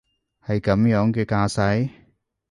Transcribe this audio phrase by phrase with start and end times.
[0.43, 1.91] 係噉樣嘅架勢？